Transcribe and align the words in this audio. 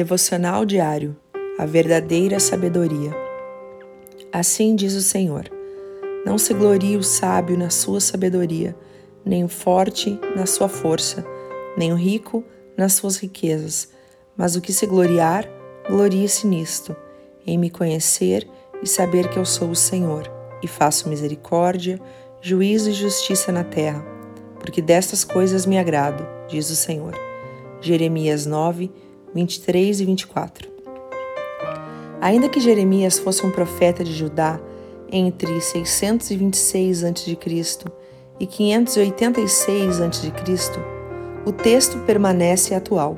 Devocional 0.00 0.64
diário 0.64 1.14
A 1.58 1.66
verdadeira 1.66 2.40
sabedoria. 2.40 3.14
Assim 4.32 4.74
diz 4.74 4.94
o 4.94 5.02
Senhor: 5.02 5.44
Não 6.24 6.38
se 6.38 6.54
glorie 6.54 6.96
o 6.96 7.02
sábio 7.02 7.54
na 7.58 7.68
sua 7.68 8.00
sabedoria, 8.00 8.74
nem 9.26 9.44
o 9.44 9.48
forte 9.48 10.18
na 10.34 10.46
sua 10.46 10.70
força, 10.70 11.22
nem 11.76 11.92
o 11.92 11.96
rico 11.96 12.42
nas 12.78 12.94
suas 12.94 13.18
riquezas, 13.18 13.90
mas 14.34 14.56
o 14.56 14.62
que 14.62 14.72
se 14.72 14.86
gloriar, 14.86 15.46
glorie-se 15.86 16.46
nisto, 16.46 16.96
em 17.46 17.58
me 17.58 17.68
conhecer 17.68 18.48
e 18.82 18.86
saber 18.86 19.28
que 19.28 19.38
eu 19.38 19.44
sou 19.44 19.68
o 19.68 19.76
Senhor, 19.76 20.22
e 20.62 20.66
faço 20.66 21.10
misericórdia, 21.10 22.00
juízo 22.40 22.88
e 22.88 22.94
justiça 22.94 23.52
na 23.52 23.64
terra, 23.64 24.02
porque 24.60 24.80
destas 24.80 25.24
coisas 25.24 25.66
me 25.66 25.78
agrado, 25.78 26.26
diz 26.48 26.70
o 26.70 26.74
Senhor. 26.74 27.14
Jeremias 27.82 28.46
9, 28.46 28.90
23 29.34 30.00
e 30.00 30.04
24. 30.04 30.68
Ainda 32.20 32.48
que 32.48 32.60
Jeremias 32.60 33.18
fosse 33.18 33.44
um 33.44 33.50
profeta 33.50 34.04
de 34.04 34.12
Judá 34.12 34.60
entre 35.10 35.60
626 35.60 37.04
a.C. 37.04 37.38
e 38.38 38.46
586 38.46 40.00
a.C., 40.00 40.80
o 41.44 41.52
texto 41.52 41.98
permanece 42.00 42.74
atual. 42.74 43.16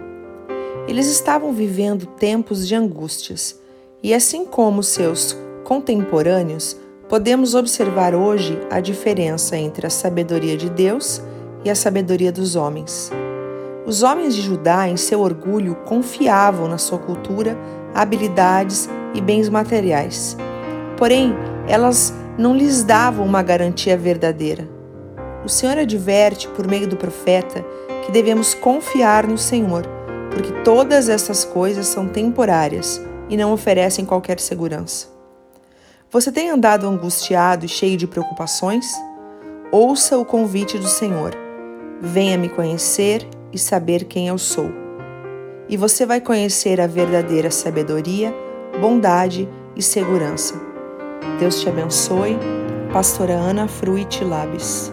Eles 0.89 1.07
estavam 1.07 1.53
vivendo 1.53 2.07
tempos 2.07 2.67
de 2.67 2.75
angústias, 2.75 3.61
e 4.03 4.15
assim 4.15 4.45
como 4.45 4.83
seus 4.83 5.37
contemporâneos, 5.65 6.77
podemos 7.09 7.55
observar 7.55 8.15
hoje 8.15 8.59
a 8.71 8.81
diferença 8.81 9.57
entre 9.57 9.87
a 9.87 9.91
sabedoria 9.91 10.57
de 10.57 10.71
Deus 10.71 11.21
e 11.65 11.71
a 11.71 11.75
sabedoria 11.75 12.33
dos 12.33 12.57
homens. 12.57 13.11
Os 13.93 14.03
homens 14.03 14.35
de 14.35 14.41
Judá, 14.41 14.89
em 14.89 14.97
seu 14.97 15.21
orgulho, 15.21 15.75
confiavam 15.85 16.67
na 16.67 16.79
sua 16.79 16.99
cultura, 16.99 17.59
habilidades 17.95 18.89
e 19.13 19.21
bens 19.21 19.51
materiais. 19.51 20.35
Porém, 20.97 21.35
elas 21.69 22.11
não 22.39 22.57
lhes 22.57 22.83
davam 22.83 23.23
uma 23.23 23.43
garantia 23.43 23.95
verdadeira. 23.95 24.67
O 25.45 25.49
Senhor 25.51 25.77
adverte, 25.77 26.49
por 26.49 26.67
meio 26.67 26.89
do 26.89 26.97
profeta, 26.97 27.63
que 28.07 28.11
devemos 28.11 28.55
confiar 28.55 29.27
no 29.27 29.37
Senhor, 29.37 29.87
porque 30.31 30.63
todas 30.65 31.11
essas 31.11 31.45
coisas 31.45 31.87
são 31.87 32.09
temporárias 32.09 32.99
e 33.29 33.37
não 33.37 33.53
oferecem 33.53 34.07
qualquer 34.07 34.41
segurança. 34.41 35.09
Você 36.11 36.33
tem 36.33 36.49
andado 36.49 36.89
angustiado 36.89 37.67
e 37.67 37.69
cheio 37.69 37.99
de 37.99 38.07
preocupações? 38.07 38.87
Ouça 39.71 40.17
o 40.17 40.25
convite 40.25 40.79
do 40.79 40.89
Senhor. 40.89 41.37
Venha 42.01 42.39
me 42.39 42.49
conhecer 42.49 43.29
e 43.53 43.59
saber 43.59 44.05
quem 44.05 44.29
eu 44.29 44.39
sou. 44.39 44.71
E 45.69 45.77
você 45.77 46.05
vai 46.05 46.21
conhecer 46.21 46.81
a 46.81 46.87
verdadeira 46.87 47.51
sabedoria, 47.51 48.35
bondade 48.81 49.49
e 49.77 49.83
segurança. 49.83 50.55
Deus 51.39 51.61
te 51.61 51.69
abençoe. 51.69 52.37
Pastora 52.93 53.35
Ana 53.35 53.67
Fruit 53.67 54.23
Labes. 54.25 54.93